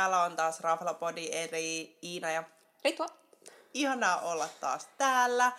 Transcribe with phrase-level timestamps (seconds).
[0.00, 2.42] Täällä on taas Raflapodi eli Iina ja
[2.84, 3.06] Ritva.
[3.74, 5.52] ihanaa olla taas täällä.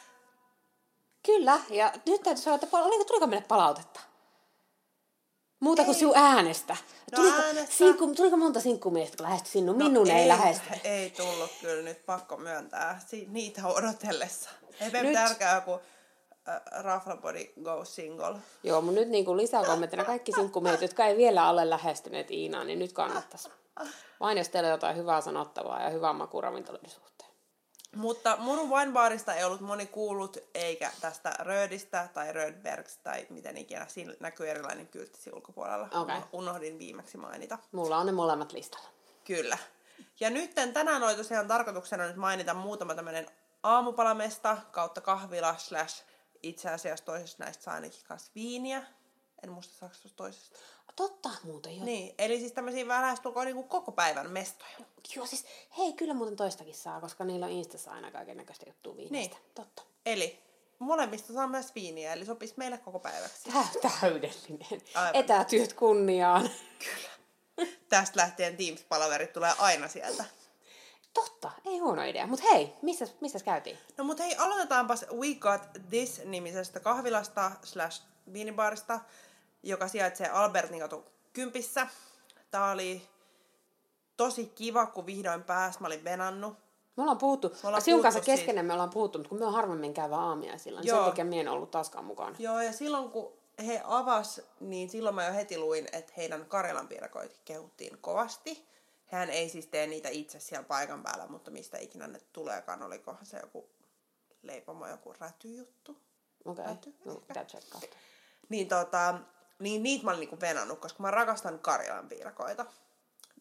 [1.26, 4.00] Kyllä, ja nyt täytyy sanoa, että oliko, tuliko meille palautetta?
[5.60, 6.00] Muuta kuin Ei.
[6.00, 6.78] sinun äänestä.
[7.12, 7.76] No tuliko, äänestä.
[7.76, 9.78] Sinkku, tuliko monta sinkkumiestä, kun lähestyi sinun?
[9.78, 10.70] Minun ei, lähesty.
[10.84, 14.50] Ei tullut kyllä nyt pakko myöntää si- niitä odotellessa.
[14.80, 18.36] Ei meidän Nyt- tärkeää joku äh, Raflapodi Go Single.
[18.64, 22.80] Joo, mutta nyt niin kuin lisäkommenttina kaikki sinkkumiehet, jotka ei vielä ole lähestyneet Iinaa, niin
[22.80, 23.50] nyt kannattaisi.
[24.20, 27.32] Vain jos teillä on jotain hyvää sanottavaa ja hyvää makua ravintoloiden suhteen.
[27.96, 33.86] Mutta Murun Winebarista ei ollut moni kuullut, eikä tästä Rödistä tai Rödbergs tai miten ikinä.
[33.88, 35.90] Siinä näkyy erilainen kyltti ulkopuolella.
[36.02, 36.16] Okei.
[36.34, 37.58] Unohdin viimeksi mainita.
[37.72, 38.88] Mulla on ne molemmat listalla.
[39.26, 39.58] Kyllä.
[40.20, 43.28] Ja nyt tänään oli tosiaan tarkoituksena nyt mainita muutama tämmöinen
[43.64, 46.04] aamupalamesta kautta kahvila slash
[46.44, 48.00] itse asiassa toisesta näistä saa ainakin
[48.36, 48.84] viiniä.
[49.44, 50.60] En muista saako tuosta toisesta.
[50.96, 51.86] Totta muuten jo.
[51.86, 54.72] Niin, eli siis tämmöisiä vähän lähestulkoon niin koko päivän mestoja.
[55.16, 55.46] Joo, siis
[55.78, 59.36] hei, kyllä muuten toistakin saa, koska niillä on Instassa aina kaiken näköistä juttua viineistä.
[59.36, 59.54] Niin.
[59.56, 59.84] Totta.
[60.06, 60.40] Eli
[60.80, 63.52] molemmista saa myös viiniä, eli sopisi meille koko päiväksi.
[63.52, 64.82] Tä- täydellinen.
[64.96, 65.16] Aivan.
[65.16, 66.50] Etätyöt kunniaan.
[67.90, 70.26] Tästä lähtien Teams-palaverit tulee aina sieltä.
[71.14, 72.28] Totta, ei huono idea.
[72.28, 73.78] Mutta hei, missä, missä käytiin?
[73.98, 78.02] No mut hei, aloitetaanpas We Got This-nimisestä kahvilasta slash
[78.34, 79.00] viinibaarista,
[79.64, 81.88] joka sijaitsee Albertin katu kympissä.
[82.52, 83.08] Tää oli
[84.18, 85.80] tosi kiva, kun vihdoin pääs.
[85.80, 86.58] Mä olin venannut.
[86.98, 89.54] Me ollaan puhuttu, Me ollaan sinun kanssa keskenään me ollaan puhuttu, mutta kun me on
[89.54, 92.36] harvemmin käyvä aamia silloin, niin sen takia mie en ollut taaskaan mukana.
[92.40, 93.34] Joo, ja silloin kun
[93.68, 98.66] he avas, niin silloin mä jo heti luin, että heidän Karjalan piirakoita kehuttiin kovasti.
[99.06, 103.26] Hän ei siis tee niitä itse siellä paikan päällä, mutta mistä ikinä ne tuleekaan, olikohan
[103.26, 103.70] se joku
[104.42, 105.98] leipomo, joku rätyjuttu.
[106.46, 107.26] Okei, Täytyy no, ehkä.
[107.28, 107.82] pitää tsekkaa.
[108.50, 109.16] Niin, tota,
[109.62, 112.66] niin niitä mä olin niinku venannut, koska mä rakastan Karjalan piirakoita.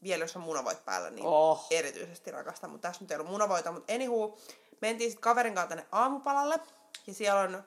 [0.03, 1.67] Vielä jos on munavoit päällä, niin Oh.
[1.71, 2.71] erityisesti rakastan.
[2.71, 3.73] Mutta tässä nyt ei ollut munavoita.
[3.73, 4.39] Mutta anywho,
[4.81, 6.61] mentiin sitten kaverin kanssa tänne aamupalalle.
[7.07, 7.63] Ja siellä on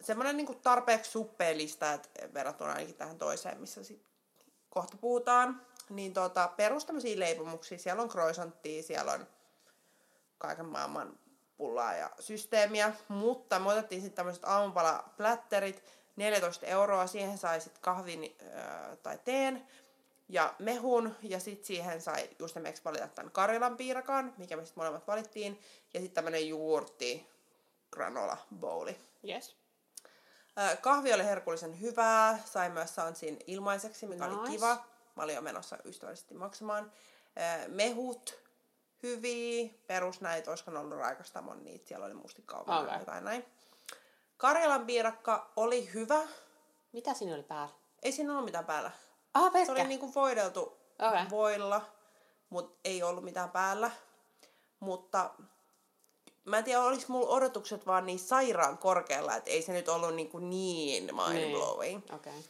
[0.00, 4.02] semmoinen niinku tarpeeksi suppea lista, että verrattuna ainakin tähän toiseen, missä sit
[4.70, 5.62] kohta puhutaan.
[5.90, 7.78] Niin tota, perus tämmöisiä leipomuksia.
[7.78, 9.26] Siellä on croissanttia, siellä on
[10.38, 11.18] kaiken maailman
[11.56, 15.82] pullaa ja systeemiä, mutta me otettiin sitten tämmöiset aamupalaplätterit,
[16.16, 19.66] 14 euroa, siihen sai sitten kahvin äh, tai teen
[20.28, 24.80] ja mehun, ja sitten siihen sai just esimerkiksi valita tämän Karjalan piirakan, mikä me sitten
[24.80, 25.60] molemmat valittiin,
[25.94, 27.26] ja sitten tämmöinen juurti
[27.92, 28.96] granola bowli.
[29.28, 29.56] Yes.
[30.58, 34.50] Äh, Kahvi oli herkullisen hyvää, sai myös sansin ilmaiseksi, mikä oli Nice.
[34.50, 34.84] kiva.
[35.16, 36.92] Mä olin jo menossa ystävällisesti maksamaan.
[37.40, 38.38] Äh, Mehut,
[39.02, 42.86] hyviä, perus näitä, olisiko ollut raikastamon niitä, siellä oli mustikkaupaa Okei.
[42.88, 42.98] okay.
[43.00, 43.44] jotain näin.
[44.44, 46.20] Karjalan piirakka oli hyvä,
[46.92, 47.74] Mitä siinä oli päällä?
[48.02, 48.90] ei siinä ollut mitään päällä.
[49.34, 50.60] Ah, Se oli niinku voideltu
[50.98, 51.20] Okei.
[51.30, 51.82] voilla,
[52.50, 53.90] mutta ei ollut mitään päällä.
[54.80, 55.30] Mutta
[56.44, 60.14] mä en tiedä, oliko mulla odotukset vaan niin sairaan korkealla, että ei se nyt ollut
[60.14, 62.14] niinku niin mind-blowing.
[62.14, 62.32] Okei.
[62.32, 62.42] Okay.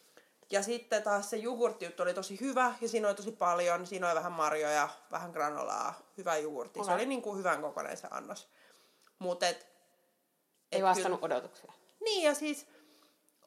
[0.51, 3.87] Ja sitten taas se jogurttijuttu oli tosi hyvä ja siinä oli tosi paljon.
[3.87, 6.81] Siinä oli vähän marjoja, vähän granolaa, hyvä jogurtti.
[6.81, 6.91] Okay.
[6.91, 8.49] Se oli niinku hyvän kokoinen se annos.
[9.19, 9.67] Mut et,
[10.73, 11.73] Ei et vastannut odotuksia.
[12.05, 12.67] Niin ja siis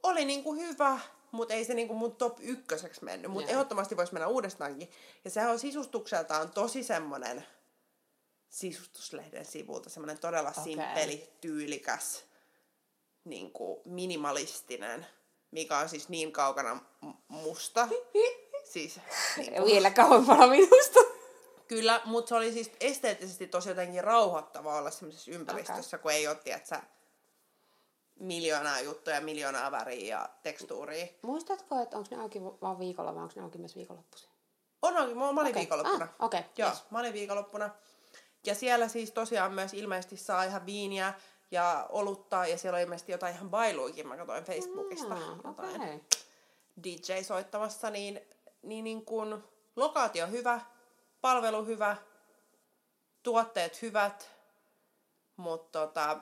[0.03, 0.99] oli niinku hyvä,
[1.31, 3.31] mutta ei se niinku mun top ykköseksi mennyt.
[3.31, 4.91] Mutta ehdottomasti voisi mennä uudestaankin.
[5.25, 7.45] Ja sehän on sisustukseltaan tosi semmonen
[8.49, 10.63] sisustuslehden sivulta, semmonen todella Okei.
[10.63, 12.23] simppeli, tyylikäs,
[13.23, 15.05] niinku minimalistinen,
[15.51, 16.79] mikä on siis niin kaukana
[17.27, 17.87] musta.
[18.73, 18.99] siis,
[19.37, 20.99] niin Vielä kauempana minusta.
[21.67, 26.35] Kyllä, mutta se oli siis esteettisesti tosi jotenkin rauhoittava olla semmoisessa ympäristössä, kun ei ole,
[26.35, 26.75] tiedätkö,
[28.19, 31.07] miljoonaa juttuja, miljoonaa väriä ja tekstuuria.
[31.21, 34.29] Muistatko, että onko ne auki vaan viikolla vai onko ne auki myös viikonloppuisin?
[34.81, 35.53] On, on, mä, mä olin Okei.
[35.53, 36.05] viikonloppuna.
[36.05, 36.83] Ah, okei, Joo, yes.
[36.91, 37.69] mä olin viikonloppuna.
[38.45, 41.13] Ja siellä siis tosiaan myös ilmeisesti saa ihan viiniä
[41.51, 45.13] ja olutta, ja siellä on ilmeisesti jotain ihan bailuikin, mä katsoin Facebookista.
[45.13, 46.01] Ah, jotain okei.
[46.83, 48.21] DJ soittamassa, niin,
[48.61, 49.43] niin, niin kun
[49.75, 50.61] lokaatio hyvä,
[51.21, 51.97] palvelu hyvä,
[53.23, 54.31] tuotteet hyvät,
[55.37, 56.19] mutta tota,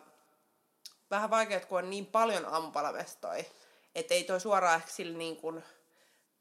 [1.15, 3.44] vähän vaikeat, kun on niin paljon aamupalamestoja,
[3.95, 5.63] että ei toi suoraan ehkä sillä niin kuin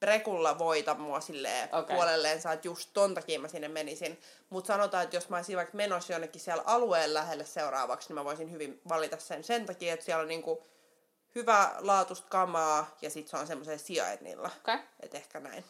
[0.00, 1.96] prekulla voita mua silleen okay.
[1.96, 4.20] puolelleen, saa, että just ton takia mä sinne menisin.
[4.50, 8.24] Mutta sanotaan, että jos mä olisin vaikka menossa jonnekin siellä alueen lähelle seuraavaksi, niin mä
[8.24, 10.66] voisin hyvin valita sen sen takia, että siellä on niinku
[11.34, 14.50] hyvä laatusta kamaa ja sit se on semmoisen sijainnilla.
[14.60, 14.78] Okei.
[15.00, 15.64] Et ehkä näin.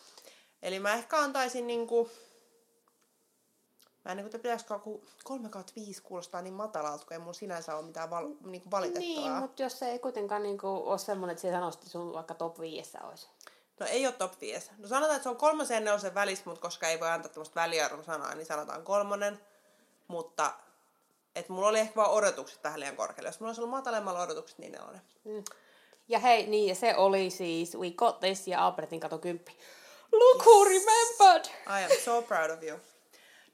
[0.63, 2.11] Eli mä ehkä antaisin niinku...
[4.05, 7.77] Mä en niinku, että pitäisikö kun 3 5 kuulostaa niin matalalta, kun ei mun sinänsä
[7.77, 9.31] ole mitään val, niinku valitettavaa.
[9.31, 12.35] Niin, mutta jos se ei kuitenkaan niinku ole semmoinen, että se sanoisi, että sun vaikka
[12.35, 13.29] top 5 olisi.
[13.81, 14.71] No ei ole top 5.
[14.79, 17.61] No sanotaan, että se on kolmosen ja nelosen välissä, mutta koska ei voi antaa tämmöistä
[17.61, 19.41] väliarvosanaa, niin sanotaan kolmonen.
[20.09, 20.53] Mutta
[21.35, 23.29] että mulla oli ehkä vaan odotukset tähän liian korkealle.
[23.29, 25.03] Jos mulla olisi ollut matalemmalla odotukset, niin nelonen.
[26.09, 29.59] Ja hei, niin, ja se oli siis We Got This ja Albertin kato kymppi.
[30.13, 31.45] Look who remembered!
[31.67, 32.79] I am so proud of you.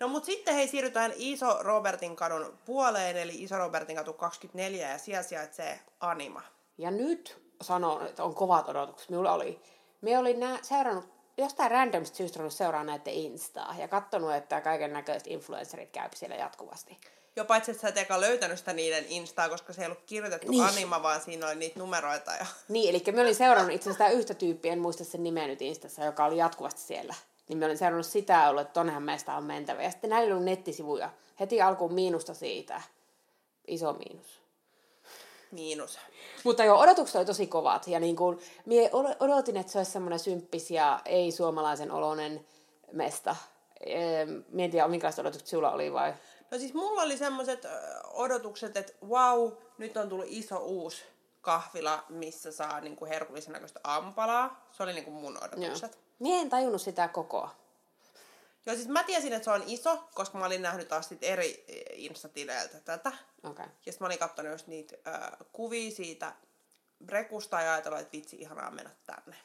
[0.00, 4.98] No mut sitten hei siirrytään Iso Robertin kadun puoleen, eli Iso Robertin katu 24 ja
[4.98, 6.42] siellä sijaitsee Anima.
[6.78, 9.10] Ja nyt sanon, että on kovat odotukset.
[9.10, 9.60] Minulla oli,
[10.00, 14.92] me olin nää, seurannut, jostain randomista syystä ollut seuraa näiden Instaa ja katsonut, että kaiken
[14.92, 16.98] näköiset influencerit käy siellä jatkuvasti.
[17.36, 20.50] Jo paitsi, että sä et eka löytänyt sitä niiden Instaa, koska se ei ollut kirjoitettu
[20.50, 20.64] Niin.
[20.64, 22.32] Anima, vaan siinä oli niitä numeroita.
[22.32, 22.46] Ja...
[22.68, 26.04] Niin, eli me olin seurannut itse asiassa yhtä tyyppiä, en muista sen nimeä nyt Instassa,
[26.04, 27.14] joka oli jatkuvasti siellä.
[27.50, 29.82] Niin me olin seurannut sitä ollut, että tonnehan meistä on mentävä.
[29.82, 31.10] Ja sitten näillä ollut nettisivuja.
[31.40, 32.82] Heti alkuun miinusta siitä.
[33.66, 34.40] Iso miinus.
[35.50, 35.98] Miinus.
[36.44, 37.88] Mutta joo, odotukset oli tosi kovat.
[37.88, 42.46] Ja niin kuin, mie odotin, että se olisi semmoinen symppis ja ei-suomalaisen oloinen
[42.92, 43.36] mesta.
[43.80, 46.14] Em, Mie en tiedä, minkälaiset odotukset sulla oli vai?
[46.50, 47.66] No siis mulla oli semmoiset
[48.04, 51.02] odotukset, että wow, nyt on tullut iso uusi
[51.40, 54.66] kahvila, missä saa niinku herkullisen näköistä aamupalaa.
[54.70, 55.92] Se oli niinku mun odotukset.
[55.92, 56.09] Joo.
[56.20, 57.54] Mie en tajunnut sitä kokoa.
[58.66, 61.64] Joo, siis mä tiesin, että se on iso, koska mä olin nähnyt taas sit eri
[61.68, 63.08] eh, instatileiltä tätä.
[63.08, 63.50] Okei.
[63.50, 63.66] Okay.
[63.66, 66.32] Ja sitten mä olin katsonut just niitä äh, kuvia siitä
[67.04, 69.36] Brekusta ja ajatellut, että vitsi, ihanaa mennä tänne.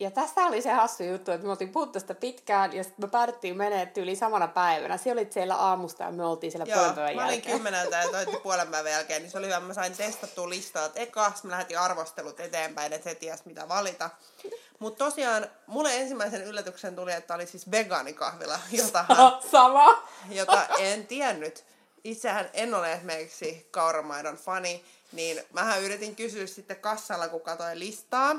[0.00, 3.10] Ja tässä oli se hassu juttu, että me oltiin puhuttu tästä pitkään ja sitten me
[3.10, 4.96] päädyttiin menemään tyyliin samana päivänä.
[4.96, 8.36] Se olit siellä aamusta ja me oltiin siellä puolen päivän mä olin kymmeneltä ja toitti
[8.42, 9.60] puolen päivän jälkeen, niin se oli hyvä.
[9.60, 14.10] Mä sain testattua listaa, että eka, mä lähetin arvostelut eteenpäin, että se ties mitä valita.
[14.80, 19.04] Mutta tosiaan, mulle ensimmäisen yllätyksen tuli, että oli siis vegaanikahvila, jota,
[19.50, 20.08] Sama.
[20.30, 21.64] jota en tiennyt.
[22.04, 28.36] Itsehän en ole esimerkiksi kauramaidon fani, niin mähän yritin kysyä sitten kassalla, kun katsoin listaa,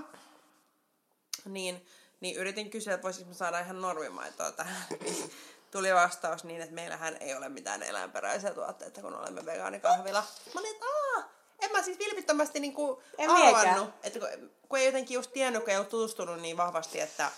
[1.46, 1.88] niin,
[2.20, 4.84] niin yritin kysyä, että voisinko mä saada ihan normimaitoa tähän.
[5.72, 10.24] Tuli vastaus niin, että meillähän ei ole mitään eläinperäisiä tuotteita, kun olemme vegaanikahvila.
[10.54, 10.86] Mä olin, että
[11.16, 11.26] aah,
[11.62, 15.72] en mä siis vilpittömästi niinku En arvannut, että kun, kun ei jotenkin just tiennyt, kun
[15.72, 17.32] ei ole tutustunut niin vahvasti, että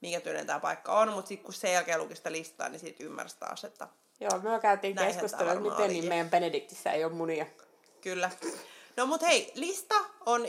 [0.00, 3.04] mikä tyylinen tämä paikka on, mutta sitten kun sen jälkeen luki sitä listaa, niin siitä
[3.04, 3.88] ymmärsi taas, että
[4.20, 7.46] Joo, me käytiin keskustelua, että miten niin meidän Benediktissä ei ole munia.
[8.00, 8.30] Kyllä.
[8.96, 9.94] No mut hei, lista
[10.26, 10.46] on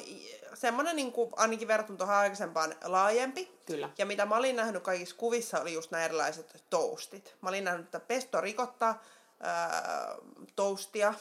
[0.54, 3.52] semmonen niin kuin ainakin verrattuna tuohon aikaisempaan laajempi.
[3.66, 3.90] Kyllä.
[3.98, 7.36] Ja mitä mä olin nähnyt kaikissa kuvissa oli just nämä erilaiset toastit.
[7.42, 8.96] Mä olin nähnyt tätä pesto ricotta
[9.40, 10.16] ää,
[10.56, 11.14] toastia.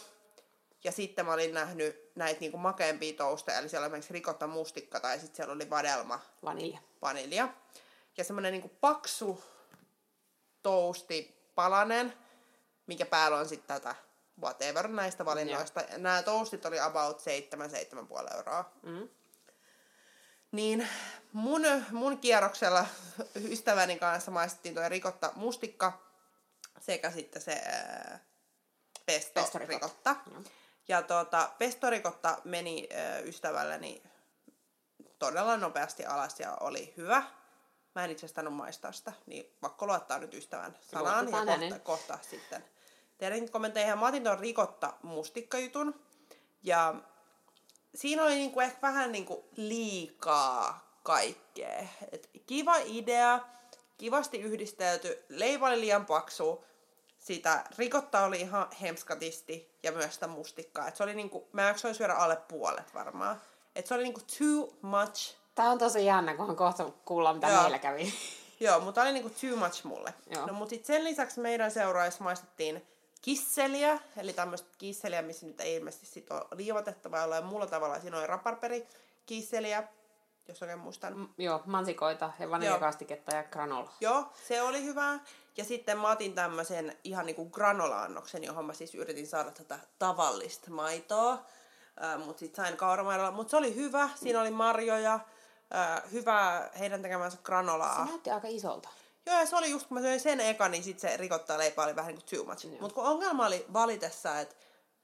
[0.85, 5.01] Ja sitten mä olin nähnyt näitä niinku makeampia toasteja, eli siellä oli esimerkiksi ricotta mustikka
[5.01, 6.79] tai sitten siellä oli vadelma Vanilja.
[7.03, 7.49] vanilja.
[8.17, 9.45] Ja semmoinen niinku paksu
[10.63, 12.13] tousti palanen,
[12.87, 13.95] mikä päällä on sitten tätä
[14.43, 15.81] whatever näistä valinnoista.
[15.81, 15.99] Ja.
[15.99, 18.71] Nämä toastit oli about 7-7,5 euroa.
[18.83, 19.09] Mm.
[20.53, 20.89] Niin
[21.33, 22.87] mun, mun kierroksella
[23.51, 26.07] ystäväni kanssa maistettiin tuo rikotta mustikka
[26.81, 28.25] sekä sitten se ää,
[29.07, 29.75] pesto, Pesto ricotta.
[29.75, 30.17] rikotta.
[30.31, 30.43] Joo.
[30.89, 34.03] Ja tuota, pestorikotta meni ää, ystävälleni
[35.19, 37.23] todella nopeasti alas ja oli hyvä.
[37.95, 42.19] Mä en itse asiassa maistaa sitä, niin pakko luottaa nyt ystävän sanaan ja kohta, kohta
[42.23, 42.65] sitten
[43.19, 43.99] teidän kommentteihin.
[43.99, 46.01] Mä otin tuon rikotta mustikkajutun
[46.63, 46.95] ja
[47.95, 51.87] siinä oli niinku ehkä vähän niinku liikaa kaikkea.
[52.13, 53.41] Et kiva idea,
[53.99, 56.65] kivasti yhdistelty, leipä oli liian paksu,
[57.27, 60.89] sitä rikotta oli ihan hemskatisti ja myös sitä mustikkaa.
[60.89, 63.41] Et se oli niinku, mä jaksoin syödä alle puolet varmaan.
[63.77, 65.37] Et se oli niinku too much.
[65.55, 67.63] Tää on tosi jännä, kunhan kohta kuullaan, mitä Joo.
[67.63, 68.13] meillä kävi.
[68.61, 70.15] Joo, mutta oli niinku too much mulle.
[70.31, 70.47] Joo.
[70.47, 72.87] No mutta sit sen lisäksi meidän seuraajassa maistettiin
[73.23, 78.01] kisseliä, eli tämmöistä kisseliä, missä nyt ei ilmeisesti sit ole liivatetta vai jollain muulla tavalla.
[78.01, 78.89] Siinä oli raparperi
[79.27, 79.89] kisseliä,
[80.49, 81.19] jos oikein muistan.
[81.19, 83.93] M- Joo, mansikoita ja vaniljakastiketta ja granola.
[84.01, 85.19] Joo, se oli hyvä.
[85.57, 90.71] Ja sitten mä otin tämmöisen ihan niinku granola-annoksen, johon mä siis yritin saada tätä tavallista
[90.71, 91.47] maitoa.
[92.05, 93.31] Äh, mutta sitten sain kauramaidolla.
[93.31, 94.11] Mutta se oli hyvä.
[94.15, 95.15] Siinä oli marjoja.
[95.15, 98.05] Äh, hyvää heidän tekemänsä granolaa.
[98.05, 98.89] Se näytti aika isolta.
[99.27, 101.85] Joo, ja se oli just, kun mä söin sen eka, niin sit se rikottaa leipä
[101.85, 102.81] oli vähän niin kuin too much.
[102.81, 104.57] Mutta kun ongelma oli valitessa, että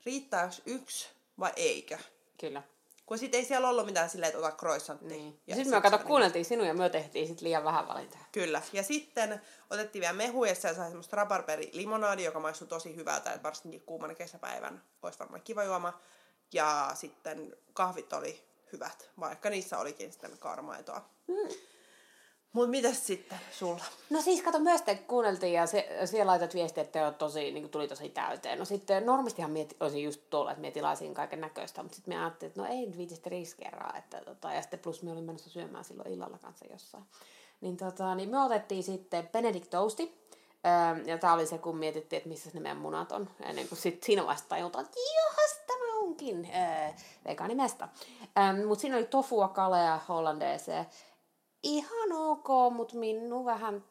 [0.06, 1.98] riittääkö yksi vai eikö.
[2.40, 2.62] Kyllä.
[3.06, 5.08] Kun sit ei siellä ollut mitään silleen, että ota croissanttia.
[5.08, 5.26] Niin.
[5.26, 8.24] Ja, Ja sitten sit me kato, kuunneltiin sinua ja me tehtiin sit liian vähän valintaa.
[8.32, 8.62] Kyllä.
[8.72, 9.40] Ja sitten
[9.70, 14.14] otettiin vielä mehuja ja sai semmoista rabarberry limonaadi, joka maistui tosi hyvältä, että varsinkin kuumana
[14.14, 16.00] kesäpäivän olisi varmaan kiva juoma.
[16.52, 21.10] Ja sitten kahvit oli hyvät, vaikka niissä olikin sitten kaarmaitoa.
[22.52, 23.84] Mut mitäs sitten sulla?
[24.10, 27.68] No siis kato, myös te kuunneltiin ja se, siellä laitat viestiä, että te tosi, niin
[27.68, 28.58] tuli tosi täyteen.
[28.58, 32.20] No sitten normistihan mieti, olisin just tuolla, että mietin laisin kaiken näköistä, mutta sitten me
[32.20, 33.94] ajattelin, että no ei nyt viitistä riskeeraa.
[33.98, 37.04] Että, tota, ja sitten plus me olin menossa syömään silloin illalla kanssa jossain.
[37.60, 40.22] Niin, tota, niin me otettiin sitten Benedict Toasti.
[40.66, 43.30] Öö, ja tää oli se, kun mietittiin, että missä ne meidän munat on.
[43.40, 46.92] Ennen kuin sit siinä vasta tajutaan, että johas, tämä onkin öö,
[47.24, 47.88] vegaanimesta.
[48.38, 50.86] Öö, mutta siinä oli tofua, kalea, hollandeeseen
[51.62, 53.84] ihan ok, mutta minun vähän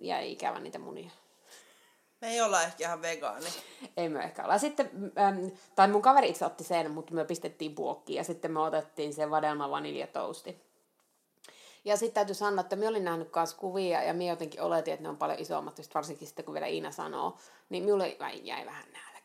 [0.00, 1.10] jäi ikävä niitä munia.
[2.20, 3.46] Me ei olla ehkä ihan vegaani.
[3.96, 4.58] Ei me ehkä olla.
[4.58, 8.60] Sitten, äm, tai mun kaveri itse otti sen, mutta me pistettiin puokkiin ja sitten me
[8.60, 10.66] otettiin se vadelma vaniljatousti.
[11.84, 15.02] Ja sitten täytyy sanoa, että me olin nähnyt myös kuvia ja me jotenkin oletin, että
[15.02, 17.36] ne on paljon isommat, varsinkin sitten kun vielä Iina sanoo,
[17.68, 19.15] niin minulle jäi vähän sitten.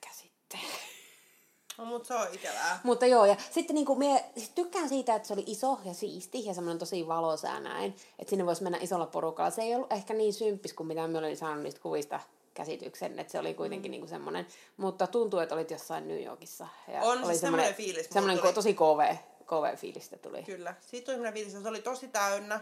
[1.81, 2.79] No, mutta se on ikävää.
[2.83, 6.53] Mutta joo, ja sitten niin mie tykkään siitä, että se oli iso ja siisti ja
[6.53, 9.49] semmoinen tosi valosää näin, että sinne voisi mennä isolla porukalla.
[9.51, 12.19] Se ei ollut ehkä niin symppis kuin mitä me olin saanut niistä kuvista
[12.53, 13.97] käsityksen, että se oli kuitenkin mm.
[13.97, 14.47] niin semmoinen,
[14.77, 16.67] mutta tuntuu, että olit jossain New Yorkissa.
[16.87, 18.09] Ja on oli siis semmoinen fiilis.
[18.09, 18.53] Semmoinen tuli...
[18.53, 20.43] tosi KV, KV-fiilistä tuli.
[20.43, 22.59] Kyllä, siitä tuli semmoinen fiilis, se oli tosi täynnä.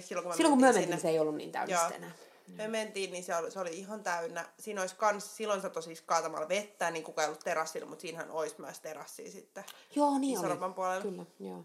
[0.00, 2.10] Silloin kun, silloin, kun me mentiin, se ei ollut niin täynnä enää.
[2.52, 4.48] Me mentiin, niin se oli, se oli ihan täynnä.
[4.58, 8.30] Siinä olisi kans, silloin se siis kaatamalla vettä, niin kukaan ei ollut terassilla, mutta siinähän
[8.30, 9.64] olisi myös terassia sitten.
[9.94, 10.74] Joo, niin oli.
[10.74, 11.02] puolella.
[11.02, 11.64] Kyllä, joo.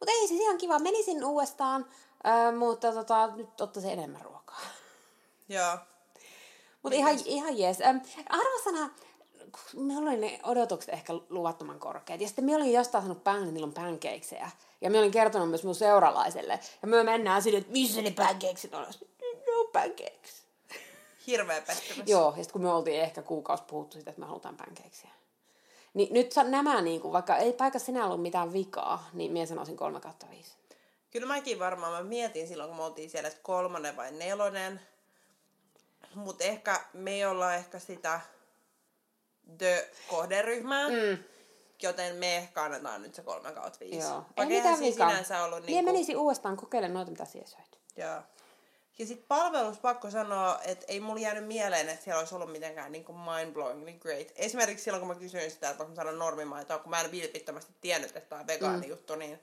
[0.00, 0.78] Mutta ei siis ihan kiva.
[0.78, 1.86] Menisin uudestaan,
[2.26, 4.60] äh, mutta tota, nyt ottaisin enemmän ruokaa.
[5.48, 5.78] Joo.
[6.82, 7.80] Mutta ihan, ihan jees.
[7.80, 7.98] Ähm,
[8.28, 8.90] arvosana,
[9.74, 12.20] meillä oli ne odotukset ehkä luvattoman korkeat.
[12.20, 14.50] Ja sitten me olin jostain sanonut pään, että niillä on pancakeseja.
[14.80, 16.60] Ja me olin kertonut myös mun seuralaiselle.
[16.82, 18.86] Ja me mennään sinne, että missä ne pancakesit on
[19.72, 20.42] pancakes.
[21.26, 22.08] Hirveä pettymys.
[22.08, 25.10] Joo, ja sitten kun me oltiin ehkä kuukausi puhuttu siitä, että me halutaan pancakesia.
[25.94, 29.76] Niin nyt nämä, niin kuin, vaikka ei paikassa sinä ollut mitään vikaa, niin minä sanoisin
[29.76, 30.52] 3 kautta 5.
[31.10, 34.80] Kyllä mäkin varmaan, mä mietin silloin, kun me oltiin siellä, että kolmonen vai nelonen.
[36.14, 38.20] Mutta ehkä me ei olla ehkä sitä
[39.58, 40.88] the-kohderyhmää.
[40.88, 41.18] Mm.
[41.82, 43.98] Joten me ehkä annetaan nyt se 3 kautta 5.
[43.98, 44.24] Joo.
[44.36, 45.10] Ei mitään vikaa.
[45.10, 45.66] sinänsä ollut...
[45.66, 45.94] Niin kuin...
[45.94, 47.78] menisin uudestaan kokeilemaan noita, mitä siellä söit.
[47.96, 48.22] Joo.
[49.00, 52.92] Ja sitten palvelus pakko sanoa, että ei mulla jäänyt mieleen, että siellä olisi ollut mitenkään
[52.92, 54.28] niin mind-blowingly great.
[54.36, 58.16] Esimerkiksi silloin, kun mä kysyin sitä, että mä sanon normimaitoa, kun mä en vilpittömästi tiennyt,
[58.16, 58.90] että tämä on vegaani mm.
[58.90, 59.40] juttu, niin,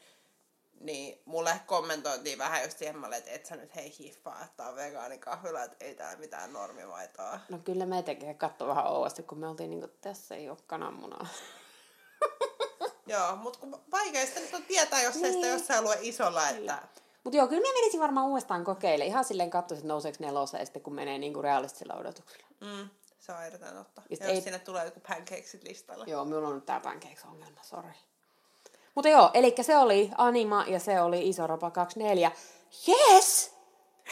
[0.79, 4.75] niin mulle kommentoitiin vähän just siihen, että et sä nyt hei hiffaa, että tää on
[4.75, 7.39] vegaanikahvila, että ei täällä mitään normimaitoa.
[7.49, 10.57] No kyllä me tekee katsoa vähän ouasti, kun me oltiin niin kuin, tässä ei ole
[10.67, 11.27] kananmunaa.
[13.07, 15.25] Joo, mutta vaikea sitä nyt on tietää, jos niin.
[15.25, 15.53] ei sitä niin.
[15.53, 16.79] jossain lue isolla, että...
[17.27, 19.05] Mutta joo, kyllä mä menisin varmaan uudestaan kokeile.
[19.05, 22.47] Ihan silleen katsoisin, että nouseeko neloseen sitten, kun menee niinku realistisilla odotuksilla.
[22.61, 24.01] Mm, se on erittäin totta.
[24.09, 24.35] Ja, ja ei...
[24.35, 26.05] jos sinne tulee joku pancakesit listalle.
[26.07, 27.91] Joo, minulla on nyt tää pancakes-ongelma, sorry.
[28.95, 32.31] Mutta joo, eli se oli Anima ja se oli Iso Ropa 24.
[32.87, 33.55] Yes!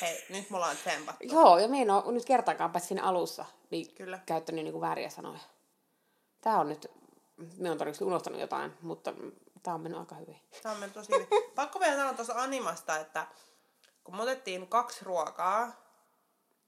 [0.01, 1.27] Hei, nyt mulla on tsempattu.
[1.27, 4.19] Joo, ja minä en nyt kertaakaan päässyt siinä alussa niin Kyllä.
[4.25, 5.39] käyttänyt niinku vääriä sanoja.
[6.41, 6.91] Tää on nyt,
[7.37, 9.13] minä olen todennäköisesti unohtanut jotain, mutta
[9.65, 10.41] Tämä on mennyt aika hyvin.
[10.63, 11.27] Tämä on mennyt tosi hyvin.
[11.55, 13.27] Pakko vielä sanoa tuossa animasta, että
[14.03, 15.71] kun me otettiin kaksi ruokaa,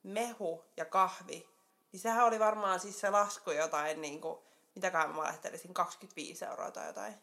[0.04, 1.50] mehu ja kahvi,
[1.92, 4.39] niin sehän oli varmaan siis se lasku jotain, niin kuin,
[4.75, 7.16] mitäkään mä lähtelisin, 25 euroa tai jotain.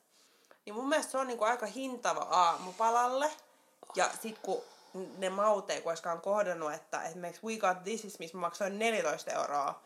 [0.65, 3.31] Niin mun mielestä se on niin kuin aika hintava aamupalalle.
[3.95, 4.63] Ja sit kun
[5.19, 9.31] ne mautee, kun on kohdannut, että esimerkiksi We Got This Is, missä mä maksoin 14
[9.31, 9.83] euroa,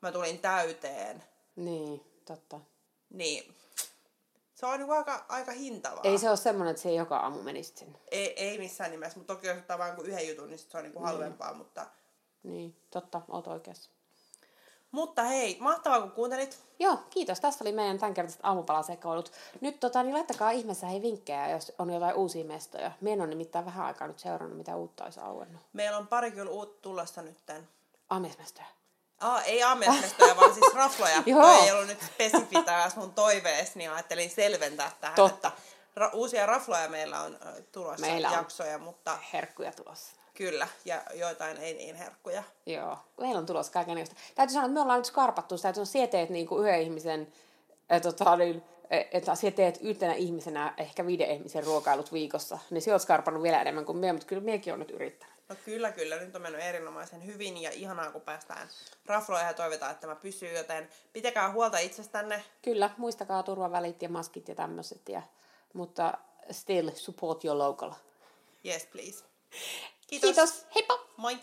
[0.00, 1.24] mä tulin täyteen.
[1.56, 2.60] Niin, totta.
[3.10, 3.56] Niin,
[4.60, 6.00] se on niin aika, aika hintavaa.
[6.04, 7.98] Ei se ole semmoinen, että se joka aamu menisi sinne.
[8.10, 10.92] Ei, ei missään nimessä, mutta toki jos ottaa vain yhden jutun, niin se on niin
[10.92, 11.86] kuin halvempaa, mutta...
[12.42, 13.90] Niin, totta, oot oikeassa.
[14.90, 16.58] Mutta hei, mahtavaa kun kuuntelit.
[16.78, 17.40] Joo, kiitos.
[17.40, 19.32] Tässä oli meidän tämänkertaiset aamupalasekoilut.
[19.60, 22.92] Nyt tota, niin laittakaa ihmeessä hei vinkkejä, jos on jotain uusia mestoja.
[23.00, 25.62] Meidän on nimittäin vähän aikaa nyt seurannut, mitä uutta olisi auennut.
[25.72, 27.68] Meillä on pari kyllä uutta tulossa nytten.
[28.10, 28.66] Aamiaismestoja.
[29.20, 31.22] Ah, ei aamiaismestoja, vaan siis rafloja.
[31.26, 31.64] Joo.
[31.64, 32.56] ei ollut nyt spesifi
[32.96, 35.16] mun toiveesi, niin ajattelin selventää tähän.
[35.16, 35.52] Totta.
[35.88, 37.38] Että ra- uusia rafloja meillä on
[37.72, 39.18] tulossa meillä on jaksoja, mutta...
[39.32, 40.12] Herkkuja tulossa.
[40.34, 42.42] Kyllä, ja joitain ei niin herkkuja.
[42.66, 44.16] Joo, meillä on tulossa kaikenlaista.
[44.34, 47.32] Täytyy sanoa, että me ollaan nyt skarpattu sitä, että on sieteet niin kuin yhden ihmisen,
[47.90, 52.92] että, tota, niin, että sä teet yhtenä ihmisenä ehkä viiden ihmisen ruokailut viikossa, niin sä
[52.92, 55.39] oot skarpannut vielä enemmän kuin me, mutta kyllä miekin on nyt yrittänyt.
[55.50, 56.16] No kyllä, kyllä.
[56.16, 58.68] Nyt on mennyt erinomaisen hyvin ja ihanaa, kun päästään
[59.06, 62.44] rafloihin ja toivotaan, että tämä pysyy, joten pitäkää huolta itsestänne.
[62.62, 65.22] Kyllä, muistakaa turvavälit ja maskit ja tämmöiset, ja,
[65.72, 66.18] mutta
[66.50, 67.92] still support your local.
[68.66, 69.24] Yes, please.
[70.06, 70.20] Kiitos.
[70.20, 70.66] Kiitos.
[70.74, 70.98] Heippa!
[71.16, 71.38] Moi!